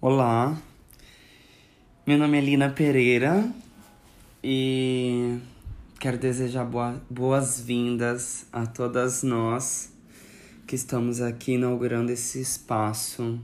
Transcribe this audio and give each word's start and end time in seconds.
Olá, 0.00 0.56
meu 2.06 2.16
nome 2.16 2.38
é 2.38 2.40
Lina 2.40 2.70
Pereira 2.70 3.52
e 4.44 5.40
quero 5.98 6.16
desejar 6.16 6.64
boa, 6.64 7.02
boas-vindas 7.10 8.46
a 8.52 8.64
todas 8.64 9.24
nós 9.24 9.92
que 10.68 10.76
estamos 10.76 11.20
aqui 11.20 11.54
inaugurando 11.54 12.12
esse 12.12 12.40
espaço. 12.40 13.40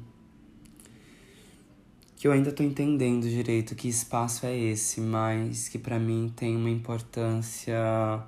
Que 2.15 2.29
eu 2.29 2.31
ainda 2.31 2.51
estou 2.51 2.65
entendendo 2.65 3.29
direito 3.29 3.75
que 3.75 3.89
espaço 3.89 4.47
é 4.47 4.57
esse, 4.57 5.01
mas 5.01 5.69
que 5.69 5.77
para 5.77 5.99
mim 5.99 6.33
tem 6.37 6.55
uma 6.55 6.71
importância 6.71 8.23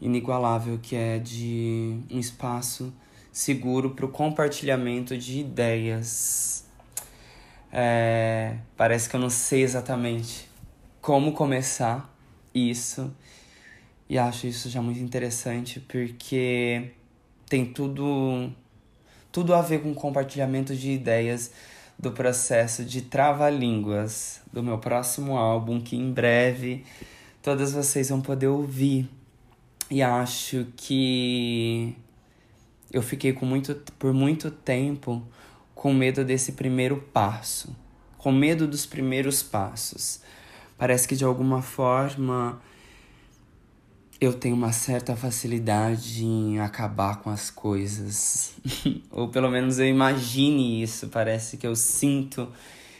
inigualável 0.00 0.76
que 0.82 0.96
é 0.96 1.20
de 1.20 2.00
um 2.10 2.18
espaço 2.18 2.92
seguro 3.30 3.90
para 3.90 4.06
o 4.06 4.08
compartilhamento 4.08 5.16
de 5.16 5.38
ideias 5.38 6.66
é, 7.72 8.56
parece 8.76 9.08
que 9.08 9.16
eu 9.16 9.20
não 9.20 9.30
sei 9.30 9.62
exatamente 9.62 10.48
como 11.00 11.32
começar 11.32 12.12
isso. 12.54 13.12
E 14.08 14.18
acho 14.18 14.46
isso 14.46 14.70
já 14.70 14.80
muito 14.80 15.00
interessante 15.00 15.80
porque 15.80 16.92
tem 17.48 17.66
tudo 17.66 18.50
tudo 19.30 19.54
a 19.54 19.60
ver 19.60 19.82
com 19.82 19.94
compartilhamento 19.94 20.74
de 20.74 20.90
ideias 20.92 21.52
do 21.98 22.12
processo 22.12 22.84
de 22.84 23.02
trava-línguas 23.02 24.40
do 24.52 24.62
meu 24.62 24.78
próximo 24.78 25.36
álbum 25.36 25.80
que 25.80 25.96
em 25.96 26.10
breve 26.10 26.84
todas 27.42 27.72
vocês 27.72 28.08
vão 28.08 28.20
poder 28.20 28.46
ouvir. 28.46 29.08
E 29.90 30.02
acho 30.02 30.66
que 30.76 31.94
eu 32.92 33.02
fiquei 33.02 33.32
com 33.32 33.46
muito 33.46 33.74
por 33.98 34.12
muito 34.12 34.50
tempo 34.50 35.22
com 35.78 35.94
medo 35.94 36.24
desse 36.24 36.52
primeiro 36.52 36.96
passo, 37.12 37.74
com 38.18 38.32
medo 38.32 38.66
dos 38.66 38.84
primeiros 38.84 39.44
passos. 39.44 40.20
Parece 40.76 41.06
que 41.06 41.14
de 41.14 41.24
alguma 41.24 41.62
forma 41.62 42.60
eu 44.20 44.34
tenho 44.34 44.56
uma 44.56 44.72
certa 44.72 45.14
facilidade 45.14 46.24
em 46.24 46.58
acabar 46.58 47.20
com 47.20 47.30
as 47.30 47.48
coisas. 47.48 48.54
Ou 49.12 49.28
pelo 49.28 49.48
menos 49.48 49.78
eu 49.78 49.86
imagine 49.86 50.82
isso. 50.82 51.06
Parece 51.10 51.56
que 51.56 51.66
eu 51.66 51.76
sinto 51.76 52.48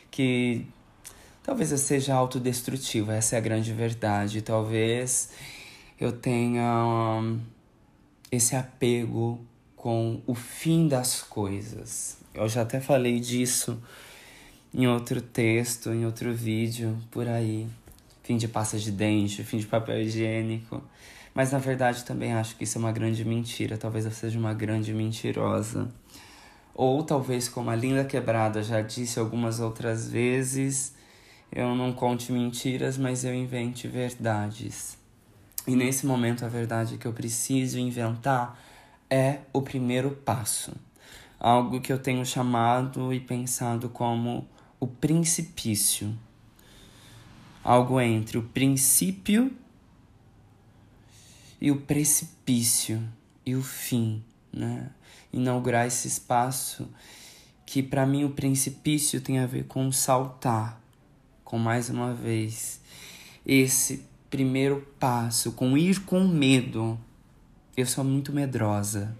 que 0.08 0.64
talvez 1.42 1.72
eu 1.72 1.78
seja 1.78 2.14
autodestrutivo. 2.14 3.10
Essa 3.10 3.34
é 3.34 3.38
a 3.38 3.42
grande 3.42 3.72
verdade. 3.72 4.40
Talvez 4.40 5.30
eu 5.98 6.12
tenha 6.12 6.84
um, 7.20 7.40
esse 8.30 8.54
apego 8.54 9.44
com 9.74 10.22
o 10.28 10.34
fim 10.36 10.86
das 10.86 11.20
coisas. 11.22 12.18
Eu 12.38 12.48
já 12.48 12.62
até 12.62 12.78
falei 12.78 13.18
disso 13.18 13.82
em 14.72 14.86
outro 14.86 15.20
texto, 15.20 15.90
em 15.90 16.06
outro 16.06 16.32
vídeo 16.32 16.96
por 17.10 17.26
aí. 17.26 17.66
Fim 18.22 18.36
de 18.36 18.46
pasta 18.46 18.78
de 18.78 18.92
dente, 18.92 19.42
fim 19.42 19.58
de 19.58 19.66
papel 19.66 20.02
higiênico. 20.02 20.80
Mas 21.34 21.50
na 21.50 21.58
verdade 21.58 22.04
também 22.04 22.32
acho 22.32 22.54
que 22.54 22.62
isso 22.62 22.78
é 22.78 22.80
uma 22.80 22.92
grande 22.92 23.24
mentira. 23.24 23.76
Talvez 23.76 24.04
eu 24.04 24.12
seja 24.12 24.38
uma 24.38 24.54
grande 24.54 24.94
mentirosa. 24.94 25.88
Ou 26.72 27.02
talvez, 27.02 27.48
como 27.48 27.70
a 27.70 27.74
Linda 27.74 28.04
Quebrada 28.04 28.62
já 28.62 28.80
disse 28.82 29.18
algumas 29.18 29.58
outras 29.58 30.08
vezes, 30.08 30.94
eu 31.50 31.74
não 31.74 31.92
conte 31.92 32.30
mentiras, 32.30 32.96
mas 32.96 33.24
eu 33.24 33.34
invente 33.34 33.88
verdades. 33.88 34.96
E 35.66 35.74
nesse 35.74 36.06
momento 36.06 36.44
a 36.44 36.48
verdade 36.48 36.98
que 36.98 37.06
eu 37.06 37.12
preciso 37.12 37.80
inventar 37.80 38.56
é 39.10 39.38
o 39.52 39.60
primeiro 39.60 40.12
passo 40.12 40.72
algo 41.38 41.80
que 41.80 41.92
eu 41.92 41.98
tenho 41.98 42.24
chamado 42.26 43.12
e 43.12 43.20
pensado 43.20 43.88
como 43.88 44.46
o 44.80 44.86
principício. 44.86 46.16
Algo 47.62 48.00
entre 48.00 48.38
o 48.38 48.42
princípio 48.42 49.52
e 51.60 51.70
o 51.70 51.80
precipício 51.80 53.02
e 53.44 53.54
o 53.54 53.62
fim, 53.62 54.22
né? 54.52 54.90
Inaugurar 55.32 55.86
esse 55.86 56.08
espaço 56.08 56.88
que 57.66 57.82
para 57.82 58.06
mim 58.06 58.24
o 58.24 58.30
principício 58.30 59.20
tem 59.20 59.38
a 59.40 59.46
ver 59.46 59.66
com 59.66 59.92
saltar, 59.92 60.80
com 61.44 61.58
mais 61.58 61.90
uma 61.90 62.14
vez 62.14 62.80
esse 63.44 64.06
primeiro 64.30 64.86
passo, 64.98 65.52
com 65.52 65.76
ir 65.76 66.04
com 66.04 66.26
medo. 66.26 66.98
Eu 67.76 67.86
sou 67.86 68.02
muito 68.02 68.32
medrosa. 68.32 69.14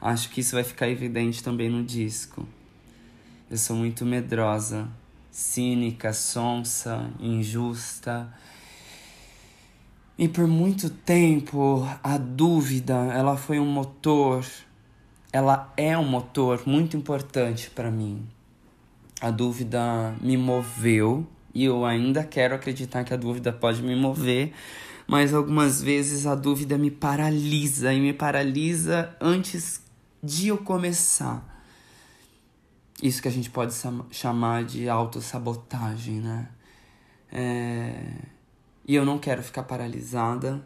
Acho 0.00 0.30
que 0.30 0.40
isso 0.40 0.54
vai 0.54 0.62
ficar 0.62 0.88
evidente 0.88 1.42
também 1.42 1.68
no 1.68 1.82
disco. 1.82 2.46
Eu 3.50 3.56
sou 3.56 3.74
muito 3.74 4.04
medrosa, 4.04 4.88
cínica, 5.30 6.12
sonsa, 6.12 7.10
injusta. 7.18 8.32
E 10.16 10.28
por 10.28 10.46
muito 10.46 10.88
tempo 10.88 11.84
a 12.02 12.16
dúvida, 12.16 12.94
ela 13.12 13.36
foi 13.36 13.58
um 13.58 13.66
motor, 13.66 14.44
ela 15.32 15.72
é 15.76 15.98
um 15.98 16.06
motor 16.08 16.62
muito 16.64 16.96
importante 16.96 17.70
para 17.70 17.90
mim. 17.90 18.24
A 19.20 19.32
dúvida 19.32 20.14
me 20.20 20.36
moveu 20.36 21.26
e 21.52 21.64
eu 21.64 21.84
ainda 21.84 22.22
quero 22.22 22.54
acreditar 22.54 23.02
que 23.02 23.12
a 23.12 23.16
dúvida 23.16 23.52
pode 23.52 23.82
me 23.82 23.96
mover, 23.96 24.52
mas 25.08 25.34
algumas 25.34 25.82
vezes 25.82 26.24
a 26.24 26.36
dúvida 26.36 26.78
me 26.78 26.90
paralisa 26.90 27.92
e 27.92 28.00
me 28.00 28.12
paralisa 28.12 29.16
antes 29.20 29.87
de 30.22 30.48
eu 30.48 30.58
começar. 30.58 31.56
Isso 33.02 33.22
que 33.22 33.28
a 33.28 33.30
gente 33.30 33.50
pode 33.50 33.74
chamar 34.10 34.64
de 34.64 34.88
autossabotagem, 34.88 36.20
né? 36.20 36.48
É... 37.30 38.22
E 38.86 38.94
eu 38.94 39.04
não 39.04 39.18
quero 39.18 39.42
ficar 39.42 39.62
paralisada, 39.62 40.64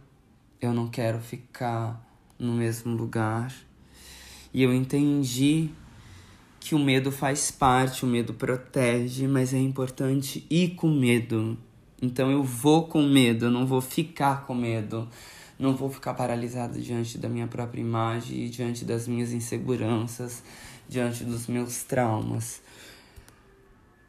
eu 0.60 0.72
não 0.72 0.88
quero 0.88 1.20
ficar 1.20 2.00
no 2.38 2.54
mesmo 2.54 2.94
lugar. 2.94 3.52
E 4.54 4.62
eu 4.62 4.72
entendi 4.72 5.70
que 6.60 6.74
o 6.74 6.78
medo 6.78 7.10
faz 7.10 7.50
parte, 7.50 8.04
o 8.04 8.08
medo 8.08 8.32
protege, 8.32 9.26
mas 9.26 9.52
é 9.52 9.58
importante 9.58 10.46
ir 10.48 10.76
com 10.76 10.88
medo. 10.88 11.58
Então 12.00 12.30
eu 12.30 12.42
vou 12.42 12.86
com 12.86 13.02
medo, 13.02 13.46
eu 13.46 13.50
não 13.50 13.66
vou 13.66 13.80
ficar 13.80 14.46
com 14.46 14.54
medo. 14.54 15.08
Não 15.62 15.76
vou 15.76 15.88
ficar 15.88 16.12
paralisado 16.14 16.80
diante 16.80 17.16
da 17.16 17.28
minha 17.28 17.46
própria 17.46 17.80
imagem, 17.80 18.50
diante 18.50 18.84
das 18.84 19.06
minhas 19.06 19.32
inseguranças, 19.32 20.42
diante 20.88 21.22
dos 21.22 21.46
meus 21.46 21.84
traumas. 21.84 22.60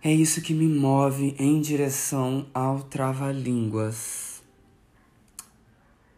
É 0.04 0.12
isso 0.12 0.42
que 0.42 0.52
me 0.52 0.68
move 0.68 1.36
em 1.38 1.62
direção 1.62 2.48
ao 2.56 2.82
trava-línguas. 2.82 4.42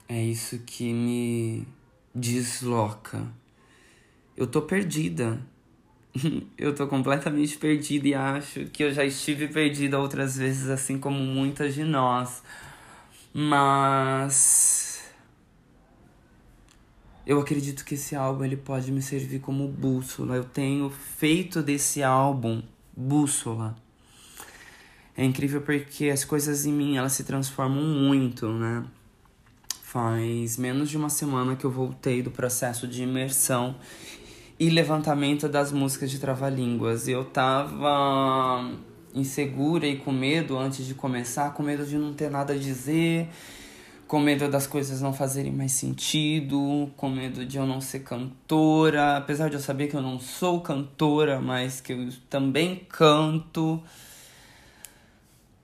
É 0.08 0.24
isso 0.24 0.60
que 0.60 0.94
me 0.94 1.68
desloca. 2.16 3.28
Eu 4.38 4.48
tô 4.48 4.62
perdida. 4.62 5.46
eu 6.58 6.74
tô 6.74 6.88
completamente 6.88 7.58
perdida 7.58 8.08
e 8.08 8.14
acho 8.14 8.68
que 8.68 8.86
eu 8.86 8.94
já 8.94 9.04
estive 9.04 9.50
perdida 9.50 10.00
outras 10.00 10.38
vezes, 10.38 10.70
assim 10.70 10.98
como 10.98 11.20
muitas 11.20 11.74
de 11.76 11.84
nós. 11.84 12.42
Mas 13.34 14.95
eu 17.26 17.40
acredito 17.40 17.84
que 17.84 17.96
esse 17.96 18.16
álbum 18.16 18.46
ele 18.46 18.58
pode 18.58 18.92
me 18.92 19.02
servir 19.02 19.40
como 19.40 19.68
bússola. 19.68 20.36
Eu 20.36 20.44
tenho 20.44 20.90
feito 20.90 21.64
desse 21.64 22.04
álbum 22.04 22.62
bússola. 22.96 23.76
É 25.18 25.24
incrível 25.24 25.62
porque 25.62 26.10
as 26.10 26.24
coisas 26.24 26.66
em 26.66 26.72
mim 26.72 26.98
elas 26.98 27.14
se 27.14 27.24
transformam 27.24 27.84
muito, 27.84 28.48
né? 28.50 28.84
Faz 29.82 30.58
menos 30.58 30.90
de 30.90 30.98
uma 30.98 31.10
semana 31.10 31.56
que 31.56 31.66
eu 31.66 31.72
voltei 31.72 32.22
do 32.22 32.30
processo 32.30 32.88
de 32.88 33.04
imersão 33.04 33.76
e 34.60 34.70
levantamento 34.70 35.48
das 35.50 35.72
músicas 35.72 36.12
de 36.12 36.20
trava-línguas. 36.20 37.08
Eu 37.08 37.26
tava 37.26 38.72
insegura 39.16 39.88
e 39.88 39.98
com 39.98 40.12
medo 40.12 40.58
antes 40.58 40.86
de 40.86 40.94
começar, 40.94 41.54
com 41.54 41.64
medo 41.64 41.86
de 41.86 41.98
não 41.98 42.14
ter 42.14 42.30
nada 42.30 42.54
a 42.54 42.58
dizer 42.58 43.30
com 44.08 44.20
medo 44.20 44.50
das 44.50 44.68
coisas 44.68 45.02
não 45.02 45.14
fazerem 45.14 45.52
mais 45.52 45.72
sentido, 45.72 46.92
com 46.96 47.10
medo 47.10 47.46
de 47.46 47.58
eu 47.58 47.66
não 47.66 47.82
ser 47.82 48.00
cantora, 48.00 49.18
apesar 49.18 49.50
de 49.50 49.56
eu 49.56 49.60
saber 49.60 49.88
que 49.88 49.96
eu 49.96 50.02
não 50.02 50.20
sou 50.20 50.62
cantora, 50.62 51.42
mas 51.42 51.82
que 51.82 51.94
eu 51.94 52.10
também 52.30 52.76
canto. 52.88 53.82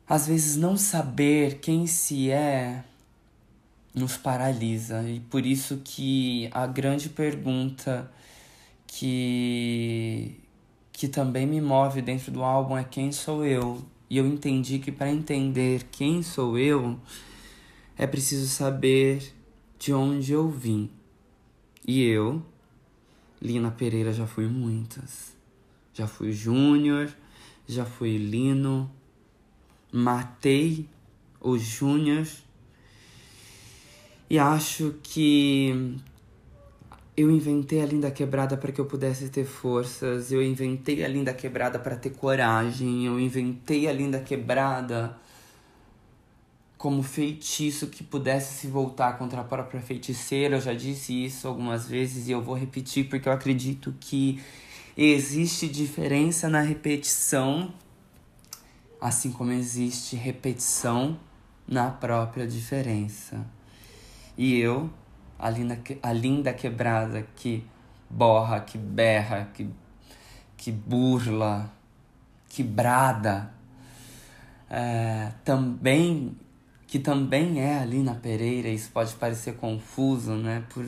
Às 0.08 0.28
vezes 0.28 0.58
não 0.58 0.76
saber 0.76 1.60
quem 1.60 1.88
se 1.88 2.32
é 2.32 2.84
nos 3.94 4.18
paralisa 4.18 5.04
e 5.04 5.20
por 5.20 5.46
isso 5.46 5.82
que 5.84 6.50
a 6.52 6.66
grande 6.66 7.10
pergunta 7.10 8.10
que 8.88 10.38
que 10.92 11.08
também 11.08 11.48
me 11.48 11.60
move 11.60 12.02
dentro 12.02 12.32
do 12.32 12.44
álbum 12.44 12.78
é 12.78 12.84
quem 12.84 13.12
sou 13.12 13.44
eu. 13.46 13.84
E 14.10 14.18
eu 14.18 14.28
entendi 14.28 14.78
que 14.78 14.92
para 14.92 15.10
entender 15.10 15.88
quem 15.92 16.22
sou 16.22 16.60
eu, 16.60 17.00
é 18.01 18.07
preciso 18.07 18.48
saber 18.48 19.31
de 19.77 19.94
onde 19.94 20.31
eu 20.31 20.50
vim. 20.50 20.89
E 21.88 22.03
eu, 22.03 22.44
Lina 23.39 23.69
Pereira, 23.69 24.12
já 24.12 24.25
fui 24.25 24.48
muitas. 24.48 25.38
Já 25.94 26.07
fui 26.07 26.31
júnior, 26.31 27.13
já 27.68 27.86
fui 27.86 28.18
Lino, 28.18 28.89
matei 29.92 30.89
o 31.39 31.59
Júnior 31.59 32.25
e 34.27 34.39
acho 34.39 34.95
que 35.04 35.95
eu 37.15 37.30
inventei 37.30 37.83
a 37.83 37.86
linda 37.86 38.09
quebrada 38.09 38.57
para 38.57 38.71
que 38.71 38.81
eu 38.81 38.86
pudesse 38.88 39.30
ter 39.30 39.45
forças, 39.45 40.31
eu 40.31 40.42
inventei 40.42 41.06
a 41.06 41.07
linda 41.07 41.36
quebrada 41.36 41.77
para 41.77 41.95
ter 41.95 42.09
coragem, 42.09 43.06
eu 43.06 43.19
inventei 43.19 43.88
a 43.88 43.94
linda 43.94 44.19
quebrada 44.19 45.15
como 46.81 47.04
feitiço 47.04 47.86
que 47.86 48.04
pudesse 48.04 48.56
se 48.56 48.66
voltar 48.66 49.16
contra 49.19 49.42
a 49.42 49.44
própria 49.44 49.80
feiticeira. 49.80 50.56
Eu 50.56 50.62
já 50.62 50.74
disse 50.74 51.25
isso 51.25 51.48
algumas 51.48 51.88
vezes 51.88 52.28
e 52.28 52.31
eu 52.31 52.42
vou 52.42 52.56
repetir 52.56 53.07
porque 53.07 53.30
eu 53.30 53.33
acredito 53.33 53.94
que 54.00 54.42
existe 54.98 55.68
diferença 55.68 56.50
na 56.50 56.60
repetição, 56.60 57.72
assim 59.00 59.31
como 59.31 59.51
existe 59.51 60.16
repetição 60.16 61.19
na 61.68 61.92
própria 61.92 62.48
diferença. 62.48 63.45
E 64.36 64.57
eu 64.57 64.89
a 65.38 65.51
linda, 65.51 65.80
a 66.01 66.12
linda 66.12 66.51
quebrada 66.51 67.28
que 67.36 67.63
borra, 68.10 68.60
que 68.60 68.80
berra, 68.80 69.51
que, 69.54 69.69
que 70.57 70.72
burla, 70.72 71.72
que 72.50 72.63
brada. 72.63 73.54
É, 74.68 75.31
também 75.45 76.36
que 76.92 77.00
também 77.00 77.62
é 77.62 77.80
ali 77.80 78.04
na 78.04 78.14
Pereira, 78.14 78.68
isso 78.68 78.92
pode 78.92 79.16
parecer 79.16 79.56
confuso, 79.56 80.34
né? 80.34 80.64
Por, 80.74 80.86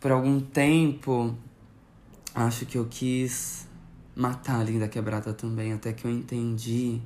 por 0.00 0.10
algum 0.10 0.40
tempo, 0.40 1.36
acho 2.34 2.64
que 2.64 2.78
eu 2.78 2.86
quis 2.90 3.68
matar 4.16 4.60
a 4.60 4.64
Linda 4.64 4.88
Quebrada 4.88 5.34
também, 5.34 5.74
até 5.74 5.92
que 5.92 6.06
eu 6.06 6.10
entendi 6.10 6.98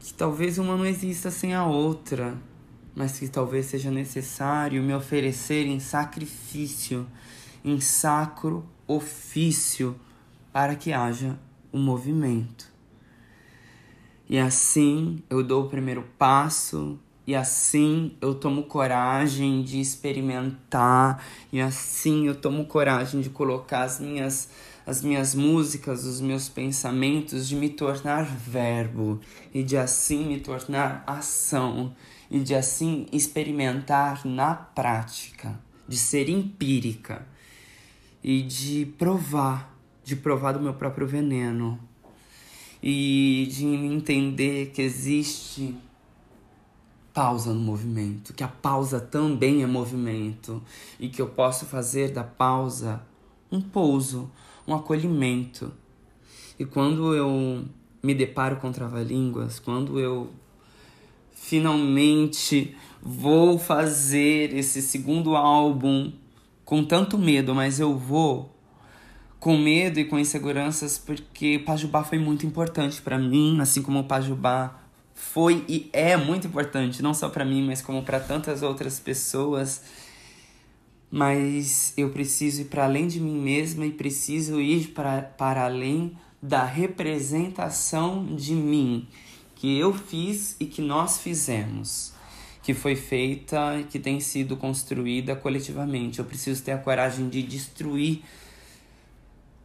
que 0.00 0.12
talvez 0.12 0.58
uma 0.58 0.76
não 0.76 0.84
exista 0.84 1.30
sem 1.30 1.54
a 1.54 1.64
outra 1.64 2.36
mas 2.94 3.18
que 3.18 3.28
talvez 3.28 3.66
seja 3.66 3.90
necessário 3.90 4.82
me 4.82 4.94
oferecer 4.94 5.66
em 5.66 5.80
sacrifício, 5.80 7.06
em 7.64 7.80
sacro 7.80 8.66
ofício, 8.86 9.96
para 10.52 10.74
que 10.74 10.92
haja 10.92 11.38
um 11.72 11.80
movimento. 11.80 12.71
E 14.28 14.38
assim 14.38 15.22
eu 15.28 15.42
dou 15.42 15.64
o 15.64 15.68
primeiro 15.68 16.04
passo, 16.18 16.98
e 17.26 17.34
assim 17.34 18.16
eu 18.20 18.34
tomo 18.34 18.64
coragem 18.64 19.62
de 19.62 19.80
experimentar, 19.80 21.24
e 21.52 21.60
assim 21.60 22.26
eu 22.26 22.34
tomo 22.34 22.64
coragem 22.66 23.20
de 23.20 23.30
colocar 23.30 23.82
as 23.82 24.00
minhas 24.00 24.48
as 24.84 25.00
minhas 25.00 25.32
músicas, 25.32 26.04
os 26.04 26.20
meus 26.20 26.48
pensamentos, 26.48 27.48
de 27.48 27.54
me 27.54 27.68
tornar 27.68 28.24
verbo 28.24 29.20
e 29.54 29.62
de 29.62 29.76
assim 29.76 30.26
me 30.26 30.40
tornar 30.40 31.04
ação 31.06 31.94
e 32.28 32.40
de 32.40 32.54
assim 32.54 33.06
experimentar 33.12 34.26
na 34.26 34.54
prática, 34.54 35.56
de 35.86 35.96
ser 35.96 36.28
empírica 36.28 37.24
e 38.24 38.42
de 38.42 38.86
provar, 38.98 39.76
de 40.02 40.16
provar 40.16 40.52
do 40.52 40.60
meu 40.60 40.74
próprio 40.74 41.06
veneno 41.06 41.78
e 42.82 43.48
de 43.50 43.64
entender 43.64 44.70
que 44.70 44.82
existe 44.82 45.74
pausa 47.14 47.52
no 47.52 47.60
movimento, 47.60 48.32
que 48.32 48.42
a 48.42 48.48
pausa 48.48 48.98
também 48.98 49.62
é 49.62 49.66
movimento 49.66 50.62
e 50.98 51.08
que 51.08 51.20
eu 51.20 51.28
posso 51.28 51.66
fazer 51.66 52.10
da 52.10 52.24
pausa 52.24 53.02
um 53.50 53.60
pouso, 53.60 54.30
um 54.66 54.74
acolhimento. 54.74 55.72
E 56.58 56.64
quando 56.64 57.14
eu 57.14 57.64
me 58.02 58.14
deparo 58.14 58.56
com 58.56 58.72
trava-línguas, 58.72 59.58
quando 59.58 60.00
eu 60.00 60.30
finalmente 61.32 62.74
vou 63.02 63.58
fazer 63.58 64.54
esse 64.54 64.80
segundo 64.80 65.36
álbum 65.36 66.12
com 66.64 66.82
tanto 66.84 67.18
medo, 67.18 67.54
mas 67.54 67.78
eu 67.78 67.96
vou 67.96 68.50
com 69.42 69.58
medo 69.58 69.98
e 69.98 70.04
com 70.04 70.20
inseguranças 70.20 70.98
porque 70.98 71.60
Pajubá 71.66 72.04
foi 72.04 72.16
muito 72.16 72.46
importante 72.46 73.02
para 73.02 73.18
mim, 73.18 73.58
assim 73.60 73.82
como 73.82 74.04
Pajubá 74.04 74.80
foi 75.16 75.64
e 75.68 75.90
é 75.92 76.16
muito 76.16 76.46
importante, 76.46 77.02
não 77.02 77.12
só 77.12 77.28
para 77.28 77.44
mim, 77.44 77.66
mas 77.66 77.82
como 77.82 78.04
para 78.04 78.20
tantas 78.20 78.62
outras 78.62 79.00
pessoas. 79.00 79.82
Mas 81.10 81.92
eu 81.96 82.10
preciso 82.10 82.60
ir 82.60 82.66
para 82.66 82.84
além 82.84 83.08
de 83.08 83.18
mim 83.18 83.36
mesma 83.42 83.84
e 83.84 83.90
preciso 83.90 84.60
ir 84.60 84.92
para, 84.92 85.22
para 85.22 85.64
além 85.64 86.16
da 86.40 86.64
representação 86.64 88.24
de 88.36 88.54
mim 88.54 89.08
que 89.56 89.76
eu 89.76 89.92
fiz 89.92 90.54
e 90.60 90.66
que 90.66 90.80
nós 90.80 91.18
fizemos, 91.18 92.12
que 92.62 92.72
foi 92.72 92.94
feita 92.94 93.80
e 93.80 93.82
que 93.82 93.98
tem 93.98 94.20
sido 94.20 94.56
construída 94.56 95.34
coletivamente. 95.34 96.20
Eu 96.20 96.24
preciso 96.24 96.62
ter 96.62 96.70
a 96.70 96.78
coragem 96.78 97.28
de 97.28 97.42
destruir 97.42 98.22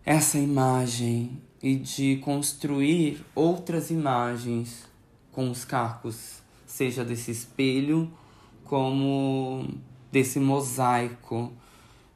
essa 0.07 0.39
imagem 0.39 1.41
e 1.61 1.75
de 1.75 2.15
construir 2.23 3.25
outras 3.35 3.91
imagens 3.91 4.87
com 5.33 5.51
os 5.51 5.65
cacos, 5.65 6.41
seja 6.65 7.03
desse 7.03 7.29
espelho 7.29 8.09
como 8.63 9.67
desse 10.09 10.39
mosaico 10.39 11.51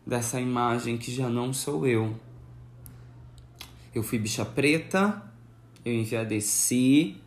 dessa 0.07 0.39
imagem 0.39 0.97
que 0.97 1.11
já 1.11 1.29
não 1.29 1.51
sou 1.51 1.85
eu. 1.85 2.15
Eu 3.93 4.03
fui 4.03 4.17
bicha 4.17 4.45
preta, 4.45 5.29
eu 5.83 5.93
enviadeci, 5.93 7.17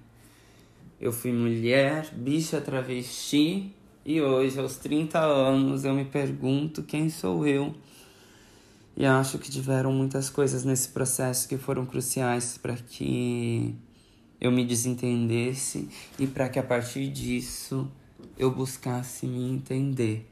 eu 0.99 1.13
fui 1.13 1.31
mulher, 1.31 2.09
bicha 2.15 2.59
travesti 2.59 3.71
e 4.03 4.19
hoje, 4.19 4.59
aos 4.59 4.79
30 4.79 5.19
anos, 5.19 5.85
eu 5.85 5.93
me 5.93 6.07
pergunto 6.07 6.83
quem 6.83 7.11
sou 7.11 7.47
eu. 7.47 7.75
E 8.97 9.05
acho 9.05 9.39
que 9.39 9.51
tiveram 9.51 9.93
muitas 9.93 10.31
coisas 10.31 10.65
nesse 10.65 10.89
processo 10.89 11.49
que 11.49 11.59
foram 11.59 11.85
cruciais 11.85 12.57
para 12.57 12.75
que 12.75 13.75
eu 14.41 14.53
me 14.53 14.65
desentendesse 14.65 15.89
e 16.19 16.27
para 16.27 16.49
que 16.49 16.59
a 16.59 16.63
partir 16.63 17.09
disso 17.09 17.91
eu 18.39 18.51
buscasse 18.51 19.27
me 19.27 19.51
entender. 19.51 20.31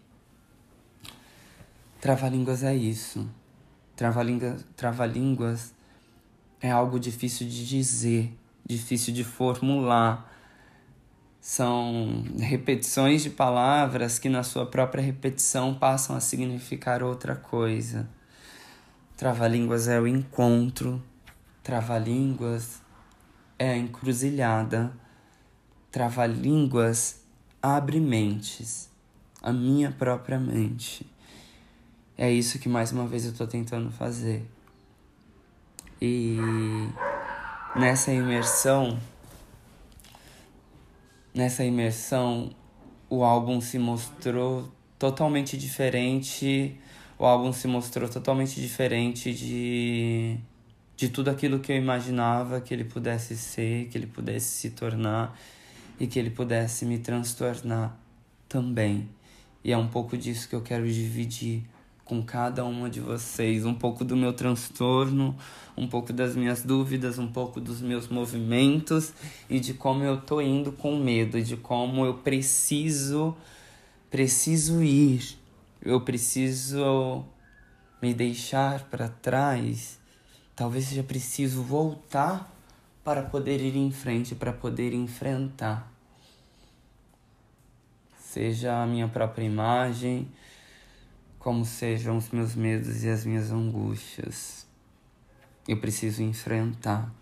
Trava-línguas 2.01 2.63
é 2.63 2.75
isso. 2.75 3.29
Trava-línguas 3.97 4.65
trava 4.77 5.11
é 6.61 6.71
algo 6.71 6.99
difícil 6.99 7.49
de 7.49 7.67
dizer, 7.67 8.33
difícil 8.65 9.13
de 9.13 9.25
formular 9.25 10.31
são 11.43 12.23
repetições 12.39 13.25
de 13.25 13.31
palavras 13.31 14.17
que, 14.21 14.29
na 14.29 14.45
sua 14.45 14.65
própria 14.65 15.03
repetição, 15.03 15.75
passam 15.75 16.15
a 16.15 16.21
significar 16.21 17.03
outra 17.03 17.35
coisa. 17.35 18.09
Trava-línguas 19.23 19.87
é 19.87 20.01
o 20.01 20.09
encontro, 20.09 21.01
trava-línguas 21.63 22.83
é 23.57 23.71
a 23.71 23.77
encruzilhada, 23.77 24.93
trava-línguas 25.93 27.23
abre 27.63 28.01
mentes, 28.01 28.91
a 29.41 29.53
minha 29.53 29.93
própria 29.93 30.41
mente. 30.41 31.07
É 32.19 32.33
isso 32.33 32.59
que 32.59 32.69
mais 32.69 32.91
uma 32.91 33.07
vez 33.07 33.25
eu 33.25 33.31
estou 33.31 33.47
tentando 33.47 33.93
fazer. 33.93 34.45
E 36.01 36.37
nessa 37.77 38.11
imersão 38.11 38.99
nessa 41.33 41.63
imersão, 41.63 42.51
o 43.09 43.23
álbum 43.23 43.61
se 43.61 43.79
mostrou 43.79 44.69
totalmente 44.99 45.57
diferente. 45.57 46.77
O 47.23 47.25
álbum 47.25 47.53
se 47.53 47.69
mostrou 47.69 48.09
totalmente 48.09 48.61
diferente 48.61 49.33
de, 49.33 50.37
de 50.97 51.09
tudo 51.09 51.31
aquilo 51.31 51.61
que 51.61 51.71
eu 51.71 51.77
imaginava 51.77 52.61
que 52.61 52.75
ele 52.75 52.83
pudesse 52.83 53.37
ser, 53.37 53.87
que 53.87 53.97
ele 53.97 54.09
pudesse 54.09 54.47
se 54.47 54.71
tornar 54.71 55.39
e 56.01 56.09
que 56.09 56.19
ele 56.19 56.31
pudesse 56.31 56.85
me 56.85 56.99
transtornar 56.99 57.97
também. 58.49 59.09
E 59.63 59.71
é 59.71 59.79
um 59.79 59.87
pouco 59.87 60.19
disso 60.19 60.49
que 60.49 60.57
eu 60.57 60.63
quero 60.63 60.85
dividir 60.85 61.63
com 62.05 62.21
cada 62.25 62.65
uma 62.65 62.91
de 62.91 62.99
vocês, 62.99 63.65
um 63.65 63.75
pouco 63.75 64.05
do 64.05 64.17
meu 64.17 64.33
transtorno, 64.33 65.37
um 65.77 65.87
pouco 65.87 66.13
das 66.13 66.35
minhas 66.35 66.65
dúvidas, 66.65 67.21
um 67.21 67.29
pouco 67.29 67.61
dos 67.61 67.81
meus 67.81 68.09
movimentos 68.09 69.13
e 69.49 69.61
de 69.61 69.75
como 69.75 70.03
eu 70.03 70.21
tô 70.21 70.41
indo 70.41 70.73
com 70.73 70.99
medo, 70.99 71.41
de 71.41 71.57
como 71.57 72.05
eu 72.05 72.15
preciso 72.15 73.37
preciso 74.11 74.83
ir. 74.83 75.41
Eu 75.85 76.01
preciso 76.01 77.25
me 78.01 78.15
deixar 78.15 78.85
para 78.85 79.09
trás. 79.09 79.99
Talvez 80.55 80.85
seja 80.85 81.03
preciso 81.03 81.61
voltar 81.61 82.55
para 83.03 83.23
poder 83.25 83.61
ir 83.61 83.75
em 83.75 83.91
frente, 83.91 84.33
para 84.37 84.53
poder 84.53 84.95
enfrentar. 84.95 85.93
Seja 88.17 88.81
a 88.81 88.87
minha 88.87 89.09
própria 89.09 89.45
imagem, 89.45 90.31
como 91.37 91.65
sejam 91.65 92.17
os 92.17 92.31
meus 92.31 92.55
medos 92.55 93.03
e 93.03 93.09
as 93.09 93.25
minhas 93.25 93.51
angústias. 93.51 94.65
Eu 95.67 95.81
preciso 95.81 96.23
enfrentar. 96.23 97.13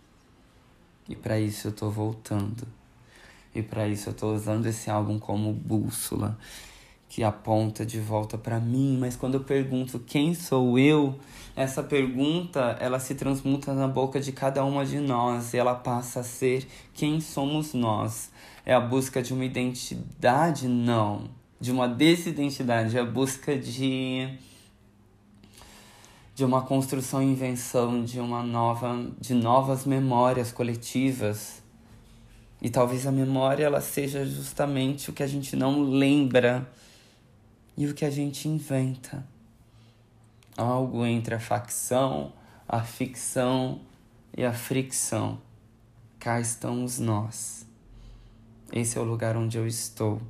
E 1.09 1.17
para 1.17 1.41
isso 1.41 1.69
eu 1.69 1.73
tô 1.73 1.89
voltando. 1.89 2.69
E 3.55 3.63
para 3.63 3.89
isso 3.89 4.11
eu 4.11 4.15
tô 4.15 4.35
usando 4.35 4.67
esse 4.67 4.91
álbum 4.91 5.19
como 5.19 5.51
bússola 5.51 6.39
que 7.11 7.25
aponta 7.25 7.85
de 7.85 7.99
volta 7.99 8.39
para 8.39 8.61
mim, 8.61 8.97
mas 8.97 9.17
quando 9.17 9.35
eu 9.35 9.41
pergunto 9.41 9.99
quem 9.99 10.33
sou 10.33 10.79
eu, 10.79 11.19
essa 11.57 11.83
pergunta 11.83 12.77
ela 12.81 13.01
se 13.01 13.17
transmuta 13.17 13.75
na 13.75 13.89
boca 13.89 14.21
de 14.21 14.31
cada 14.31 14.65
uma 14.65 14.87
de 14.87 15.01
nós 15.01 15.53
e 15.53 15.59
ela 15.59 15.75
passa 15.75 16.21
a 16.21 16.23
ser 16.23 16.69
quem 16.95 17.21
somos 17.21 17.75
nós. 17.75 18.31
É 18.65 18.73
a 18.73 18.79
busca 18.79 19.21
de 19.21 19.35
uma 19.35 19.45
identidade? 19.45 20.69
Não. 20.69 21.29
De 21.61 21.73
uma 21.73 21.89
desidentidade, 21.89 22.97
é 22.97 23.01
a 23.01 23.05
busca 23.05 23.59
de 23.59 24.29
de 26.33 26.45
uma 26.45 26.63
construção 26.63 27.21
e 27.21 27.27
invenção 27.27 28.05
de 28.05 28.21
uma 28.21 28.43
nova 28.43 29.11
de 29.21 29.35
novas 29.35 29.85
memórias 29.85 30.53
coletivas. 30.53 31.61
E 32.63 32.71
talvez 32.71 33.05
a 33.05 33.11
memória 33.11 33.65
ela 33.65 33.81
seja 33.81 34.25
justamente 34.25 35.11
o 35.11 35.13
que 35.13 35.25
a 35.25 35.27
gente 35.27 35.57
não 35.57 35.83
lembra 35.83 36.71
e 37.77 37.87
o 37.87 37.95
que 37.95 38.05
a 38.05 38.11
gente 38.11 38.49
inventa. 38.49 39.27
Algo 40.57 41.07
entre 41.07 41.35
a 41.35 41.41
facção, 41.41 42.33
a 42.69 42.83
ficção 42.83 43.81
e 44.37 44.45
a 44.45 44.53
fricção. 44.53 45.41
Cá 46.19 46.41
estamos 46.41 46.99
nós. 46.99 47.67
Esse 48.73 48.99
é 48.99 49.01
o 49.01 49.05
lugar 49.05 49.37
onde 49.37 49.57
eu 49.57 49.67
estou. 49.67 50.21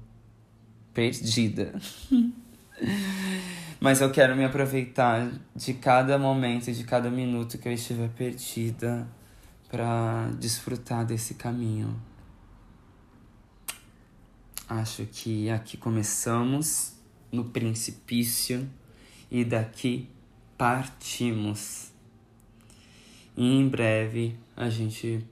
Perdida. 0.95 1.75
Mas 3.81 4.01
eu 4.01 4.11
quero 4.11 4.37
me 4.37 4.45
aproveitar 4.45 5.31
de 5.57 5.75
cada 5.75 6.19
momento 6.19 6.71
de 6.71 6.85
cada 6.85 7.11
minuto 7.11 7.59
que 7.59 7.67
eu 7.67 7.73
estiver 7.73 8.09
perdida 8.11 9.09
para 9.71 10.31
desfrutar 10.39 11.05
desse 11.07 11.35
caminho. 11.35 11.99
Acho 14.69 15.05
que 15.07 15.49
aqui 15.51 15.77
começamos 15.77 16.93
no 17.31 17.45
precipício 17.45 18.69
e 19.31 19.45
daqui 19.45 20.09
partimos. 20.59 21.91
E 23.37 23.45
em 23.45 23.69
breve 23.69 24.37
a 24.57 24.69
gente 24.69 25.25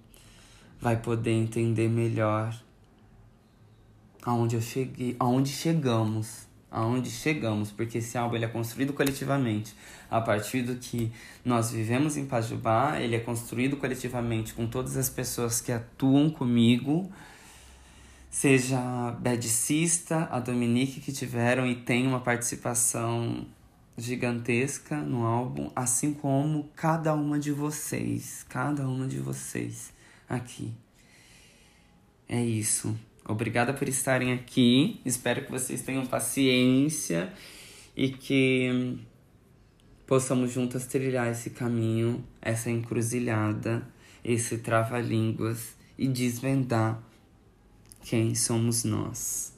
vai 0.81 0.97
poder 0.97 1.33
entender 1.33 1.89
melhor 1.89 2.55
aonde 4.23 4.57
eu 4.57 4.63
cheguei, 4.63 5.17
aonde 5.19 5.51
chegamos, 5.51 6.47
aonde 6.71 7.11
chegamos, 7.11 7.71
porque 7.71 7.99
esse 7.99 8.17
álbum 8.17 8.37
ele 8.37 8.45
é 8.45 8.49
construído 8.49 8.93
coletivamente. 8.93 9.75
A 10.11 10.21
partir 10.21 10.63
do 10.63 10.77
que 10.77 11.11
nós 11.45 11.71
vivemos 11.71 12.17
em 12.17 12.27
Pajubá, 12.27 13.01
ele 13.01 13.17
é 13.17 13.21
construído 13.21 13.77
coletivamente 13.77 14.55
com 14.55 14.67
todas 14.67 14.97
as 14.97 15.09
pessoas 15.09 15.61
que 15.61 15.73
atuam 15.73 16.31
comigo 16.31 17.11
seja 18.31 18.79
a 18.79 19.11
Bedicista, 19.13 20.29
a 20.31 20.41
Dominique, 20.41 21.01
que 21.01 21.13
tiveram 21.13 21.67
e 21.67 21.75
tem 21.75 22.07
uma 22.07 22.21
participação 22.21 23.47
gigantesca 23.97 24.97
no 24.97 25.25
álbum, 25.25 25.71
assim 25.75 26.15
como 26.15 26.71
cada 26.77 27.15
uma 27.15 27.39
de 27.39 27.51
vocês, 27.51 28.45
cada 28.49 28.89
uma 28.89 29.09
de 29.09 29.19
vocês 29.19 29.93
aqui. 30.29 30.73
É 32.29 32.43
isso. 32.43 32.97
Obrigada 33.25 33.75
por 33.75 33.89
estarem 33.89 34.33
aqui. 34.33 35.01
Espero 35.05 35.45
que 35.45 35.51
vocês 35.51 35.83
tenham 35.83 36.07
paciência 36.07 37.33
e 37.97 38.11
que 38.11 38.99
possamos 40.07 40.53
juntas 40.53 40.87
trilhar 40.87 41.27
esse 41.29 41.51
caminho, 41.51 42.25
essa 42.41 42.71
encruzilhada, 42.71 43.87
esse 44.25 44.59
trava-línguas 44.59 45.77
e 45.99 46.07
desvendar 46.07 47.03
quem 48.09 48.35
somos 48.35 48.85
nós. 48.85 49.53